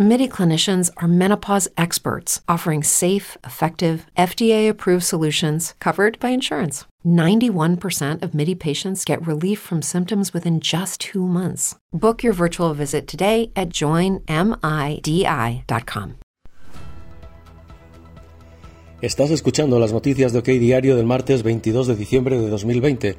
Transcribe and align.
MIDI 0.00 0.28
clinicians 0.28 0.92
are 0.98 1.08
menopause 1.08 1.66
experts 1.76 2.40
offering 2.46 2.84
safe, 2.84 3.36
effective, 3.42 4.06
FDA 4.16 4.68
approved 4.68 5.02
solutions 5.02 5.74
covered 5.80 6.20
by 6.20 6.28
insurance. 6.28 6.84
91% 7.04 8.22
of 8.22 8.32
MIDI 8.32 8.54
patients 8.54 9.04
get 9.04 9.26
relief 9.26 9.58
from 9.58 9.82
symptoms 9.82 10.32
within 10.32 10.60
just 10.60 11.00
two 11.00 11.26
months. 11.26 11.74
Book 11.92 12.22
your 12.22 12.32
virtual 12.32 12.74
visit 12.74 13.08
today 13.08 13.50
at 13.56 13.70
joinmidi.com. 13.70 14.28
Estás 19.00 19.30
escuchando 19.30 19.80
las 19.80 19.92
noticias 19.92 20.32
de 20.32 20.38
OK 20.38 20.48
Diario 20.48 20.96
del 20.96 21.06
martes 21.06 21.42
22 21.42 21.88
de 21.88 21.96
diciembre 21.96 22.36
de 22.36 22.48
2020, 22.48 23.16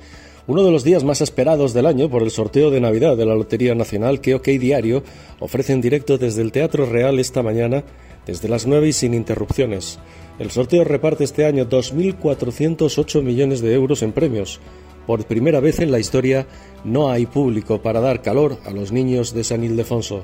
uno 0.49 0.63
de 0.63 0.71
los 0.71 0.83
días 0.83 1.03
más 1.03 1.21
esperados 1.21 1.75
del 1.75 1.85
año 1.85 2.09
por 2.09 2.23
el 2.23 2.31
sorteo 2.31 2.71
de 2.71 2.81
Navidad 2.81 3.15
de 3.15 3.27
la 3.27 3.35
Lotería 3.35 3.75
Nacional 3.75 4.19
que 4.19 4.33
OK 4.33 4.47
Diario 4.47 5.03
ofrece 5.39 5.73
en 5.73 5.79
directo 5.79 6.17
desde 6.17 6.41
el 6.41 6.51
Teatro 6.51 6.87
Real 6.87 7.19
esta 7.19 7.43
mañana, 7.43 7.83
desde 8.25 8.49
las 8.49 8.65
9 8.65 8.87
y 8.87 8.93
sin 8.93 9.13
interrupciones. 9.13 9.99
El 10.39 10.49
sorteo 10.49 10.83
reparte 10.83 11.23
este 11.23 11.45
año 11.45 11.69
2.408 11.69 13.21
millones 13.21 13.61
de 13.61 13.75
euros 13.75 14.01
en 14.01 14.11
premios. 14.11 14.59
Por 15.05 15.23
primera 15.25 15.59
vez 15.59 15.81
en 15.81 15.91
la 15.91 15.99
historia 15.99 16.47
no 16.83 17.11
hay 17.11 17.27
público 17.27 17.83
para 17.83 17.99
dar 17.99 18.23
calor 18.23 18.57
a 18.65 18.71
los 18.71 18.91
niños 18.91 19.35
de 19.35 19.43
San 19.43 19.63
Ildefonso. 19.63 20.23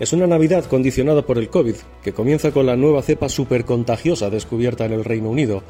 Es 0.00 0.14
una 0.14 0.26
Navidad 0.26 0.64
condicionada 0.64 1.20
por 1.20 1.36
el 1.36 1.50
COVID, 1.50 1.76
que 2.02 2.14
comienza 2.14 2.50
con 2.50 2.64
la 2.64 2.76
nueva 2.76 3.02
cepa 3.02 3.28
supercontagiosa 3.28 4.30
descubierta 4.30 4.86
en 4.86 4.92
el 4.92 5.04
Reino 5.04 5.28
Unido. 5.28 5.62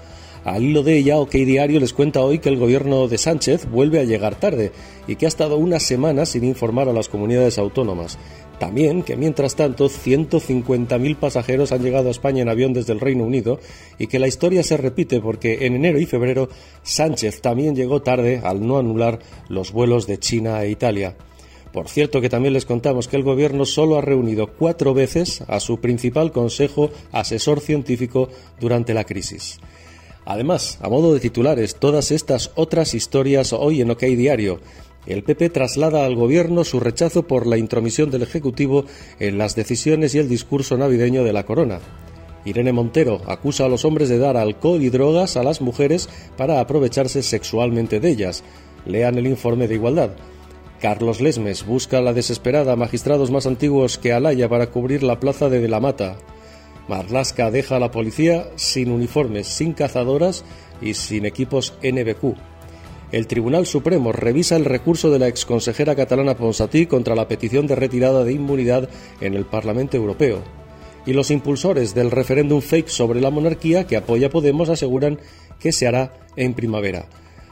Al 0.44 0.62
hilo 0.62 0.82
de 0.82 0.98
ella, 0.98 1.18
OK 1.18 1.32
Diario 1.32 1.80
les 1.80 1.94
cuenta 1.94 2.20
hoy 2.20 2.38
que 2.38 2.50
el 2.50 2.58
gobierno 2.58 3.08
de 3.08 3.16
Sánchez 3.16 3.66
vuelve 3.70 3.98
a 3.98 4.04
llegar 4.04 4.34
tarde 4.34 4.72
y 5.06 5.16
que 5.16 5.24
ha 5.24 5.28
estado 5.28 5.56
una 5.56 5.80
semana 5.80 6.26
sin 6.26 6.44
informar 6.44 6.86
a 6.88 6.92
las 6.92 7.08
comunidades 7.08 7.56
autónomas. 7.56 8.18
También 8.58 9.02
que 9.02 9.16
mientras 9.16 9.56
tanto 9.56 9.88
150.000 9.88 11.16
pasajeros 11.16 11.72
han 11.72 11.82
llegado 11.82 12.08
a 12.08 12.10
España 12.10 12.42
en 12.42 12.50
avión 12.50 12.74
desde 12.74 12.92
el 12.92 13.00
Reino 13.00 13.24
Unido 13.24 13.58
y 13.98 14.06
que 14.06 14.18
la 14.18 14.28
historia 14.28 14.62
se 14.62 14.76
repite 14.76 15.20
porque 15.20 15.66
en 15.66 15.76
enero 15.76 15.98
y 15.98 16.04
febrero 16.04 16.50
Sánchez 16.82 17.40
también 17.40 17.74
llegó 17.74 18.02
tarde 18.02 18.42
al 18.44 18.66
no 18.66 18.78
anular 18.78 19.20
los 19.48 19.72
vuelos 19.72 20.06
de 20.06 20.18
China 20.18 20.62
e 20.62 20.70
Italia. 20.70 21.16
Por 21.72 21.88
cierto 21.88 22.20
que 22.20 22.28
también 22.28 22.52
les 22.52 22.66
contamos 22.66 23.08
que 23.08 23.16
el 23.16 23.24
Gobierno 23.24 23.64
solo 23.64 23.96
ha 23.96 24.02
reunido 24.02 24.46
cuatro 24.46 24.94
veces 24.94 25.42
a 25.48 25.58
su 25.58 25.80
principal 25.80 26.30
consejo 26.30 26.90
asesor 27.10 27.60
científico 27.60 28.28
durante 28.60 28.94
la 28.94 29.04
crisis. 29.04 29.58
Además, 30.24 30.78
a 30.80 30.88
modo 30.88 31.12
de 31.12 31.20
titulares, 31.20 31.76
todas 31.76 32.10
estas 32.10 32.50
otras 32.54 32.94
historias 32.94 33.52
hoy 33.52 33.80
en 33.80 33.90
OK 33.90 34.02
Diario. 34.02 34.60
El 35.06 35.22
PP 35.22 35.50
traslada 35.50 36.06
al 36.06 36.14
Gobierno 36.14 36.64
su 36.64 36.80
rechazo 36.80 37.26
por 37.26 37.46
la 37.46 37.58
intromisión 37.58 38.10
del 38.10 38.22
Ejecutivo 38.22 38.86
en 39.20 39.36
las 39.36 39.54
decisiones 39.54 40.14
y 40.14 40.18
el 40.18 40.28
discurso 40.28 40.78
navideño 40.78 41.24
de 41.24 41.32
la 41.34 41.44
corona. 41.44 41.80
Irene 42.46 42.72
Montero 42.72 43.20
acusa 43.26 43.66
a 43.66 43.68
los 43.68 43.84
hombres 43.84 44.08
de 44.08 44.18
dar 44.18 44.36
alcohol 44.36 44.82
y 44.82 44.90
drogas 44.90 45.36
a 45.36 45.42
las 45.42 45.60
mujeres 45.60 46.08
para 46.36 46.60
aprovecharse 46.60 47.22
sexualmente 47.22 48.00
de 48.00 48.10
ellas. 48.10 48.44
Lean 48.86 49.18
el 49.18 49.26
informe 49.26 49.68
de 49.68 49.74
igualdad. 49.74 50.10
Carlos 50.80 51.20
Lesmes 51.20 51.64
busca 51.64 51.98
a 51.98 52.02
la 52.02 52.12
desesperada 52.12 52.76
magistrados 52.76 53.30
más 53.30 53.46
antiguos 53.46 53.98
que 53.98 54.12
Alaya 54.12 54.48
para 54.48 54.70
cubrir 54.70 55.02
la 55.02 55.20
plaza 55.20 55.48
de 55.48 55.60
De 55.60 55.68
la 55.68 55.80
Mata. 55.80 56.16
Marlasca 56.88 57.50
deja 57.50 57.76
a 57.76 57.80
la 57.80 57.90
policía 57.90 58.48
sin 58.56 58.90
uniformes, 58.90 59.46
sin 59.46 59.72
cazadoras 59.72 60.44
y 60.80 60.94
sin 60.94 61.24
equipos 61.24 61.74
NBQ. 61.82 62.36
El 63.12 63.26
Tribunal 63.26 63.66
Supremo 63.66 64.12
revisa 64.12 64.56
el 64.56 64.64
recurso 64.64 65.10
de 65.10 65.18
la 65.18 65.28
exconsejera 65.28 65.94
catalana 65.94 66.36
Ponsatí 66.36 66.86
contra 66.86 67.14
la 67.14 67.28
petición 67.28 67.66
de 67.66 67.76
retirada 67.76 68.24
de 68.24 68.32
inmunidad 68.32 68.88
en 69.20 69.34
el 69.34 69.44
Parlamento 69.44 69.96
Europeo. 69.96 70.42
Y 71.06 71.12
los 71.12 71.30
impulsores 71.30 71.94
del 71.94 72.10
referéndum 72.10 72.60
fake 72.60 72.88
sobre 72.88 73.20
la 73.20 73.30
monarquía 73.30 73.86
que 73.86 73.96
apoya 73.96 74.30
Podemos 74.30 74.68
aseguran 74.68 75.20
que 75.60 75.70
se 75.70 75.86
hará 75.86 76.12
en 76.36 76.54
primavera. 76.54 77.06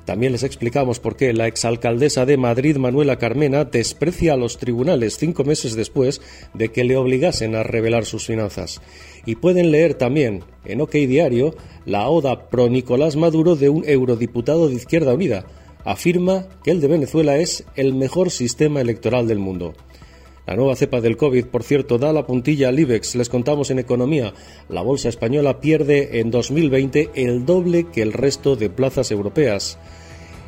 También 0.04 0.32
les 0.32 0.42
explicamos 0.42 0.98
por 0.98 1.16
qué 1.16 1.32
la 1.32 1.46
exalcaldesa 1.46 2.26
de 2.26 2.36
Madrid, 2.36 2.76
Manuela 2.76 3.18
Carmena, 3.18 3.64
desprecia 3.64 4.34
a 4.34 4.36
los 4.36 4.58
tribunales 4.58 5.16
cinco 5.16 5.44
meses 5.44 5.76
después 5.76 6.20
de 6.54 6.70
que 6.70 6.82
le 6.82 6.96
obligasen 6.96 7.54
a 7.54 7.62
revelar 7.62 8.04
sus 8.04 8.26
finanzas. 8.26 8.80
Y 9.26 9.36
pueden 9.36 9.70
leer 9.70 9.94
también 9.94 10.42
en 10.64 10.80
OK 10.80 10.92
Diario 10.92 11.54
la 11.84 12.08
oda 12.08 12.48
pro 12.48 12.68
Nicolás 12.68 13.14
Maduro 13.14 13.54
de 13.54 13.68
un 13.68 13.84
eurodiputado 13.86 14.68
de 14.68 14.74
Izquierda 14.74 15.14
Unida. 15.14 15.46
Afirma 15.84 16.48
que 16.64 16.72
el 16.72 16.80
de 16.80 16.88
Venezuela 16.88 17.36
es 17.36 17.64
el 17.76 17.94
mejor 17.94 18.30
sistema 18.30 18.80
electoral 18.80 19.28
del 19.28 19.38
mundo. 19.38 19.74
La 20.44 20.56
nueva 20.56 20.74
cepa 20.74 21.00
del 21.00 21.16
COVID, 21.16 21.46
por 21.46 21.62
cierto, 21.62 21.98
da 21.98 22.12
la 22.12 22.26
puntilla 22.26 22.68
al 22.68 22.78
IBEX. 22.78 23.14
Les 23.14 23.28
contamos 23.28 23.70
en 23.70 23.78
economía. 23.78 24.34
La 24.68 24.82
bolsa 24.82 25.08
española 25.08 25.60
pierde 25.60 26.18
en 26.18 26.32
2020 26.32 27.10
el 27.14 27.46
doble 27.46 27.86
que 27.92 28.02
el 28.02 28.12
resto 28.12 28.56
de 28.56 28.68
plazas 28.68 29.12
europeas. 29.12 29.78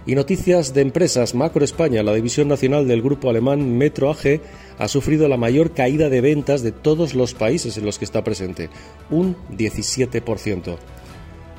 Y 0.05 0.17
noticias 0.17 0.75
de 0.75 0.81
empresas. 0.81 1.37
Macro 1.37 1.65
España, 1.65 2.03
la 2.03 2.13
división 2.13 2.49
nacional 2.49 2.89
del 2.89 3.03
grupo 3.03 3.31
alemán 3.31 3.79
Metro 3.79 4.11
AG, 4.11 4.41
ha 4.79 4.89
sufrido 4.89 5.29
la 5.29 5.37
mayor 5.37 5.73
caída 5.73 6.09
de 6.09 6.21
ventas 6.21 6.63
de 6.63 6.73
todos 6.73 7.15
los 7.15 7.33
países 7.33 7.79
en 7.79 7.87
los 7.87 7.99
que 8.01 8.05
está 8.05 8.25
presente, 8.25 8.71
un 9.11 9.37
17%. 9.57 10.77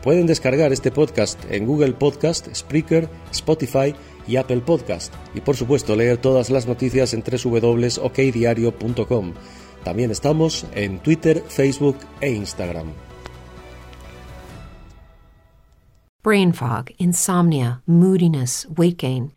Pueden 0.03 0.28
descargar 0.28 0.72
este 0.73 0.91
podcast 0.91 1.40
en 1.50 1.66
Google 1.66 1.94
Podcast, 1.94 2.53
Spreaker, 2.53 3.09
Spotify 3.31 3.96
y 4.28 4.38
Apple 4.38 4.62
Podcast. 4.62 5.13
Y 5.34 5.41
por 5.41 5.56
supuesto 5.56 5.96
leer 5.96 6.18
todas 6.18 6.50
las 6.50 6.66
noticias 6.68 7.13
en 7.13 7.24
www.okdiario.com. 7.24 9.34
También 9.84 10.12
estamos 10.12 10.66
en 10.74 11.00
Twitter, 11.00 11.44
Facebook 11.47 11.97
e 12.22 12.31
Instagram. 12.31 12.94
Brain 16.24 16.53
fog, 16.56 16.85
insomnia, 16.97 17.84
moodiness, 17.85 18.68
weight 18.75 19.00
gain. 19.00 19.35